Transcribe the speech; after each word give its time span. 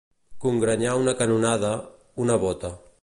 Congrenyar 0.45 0.95
una 1.01 1.13
canonada, 1.19 1.75
una 2.25 2.39
bota. 2.47 2.75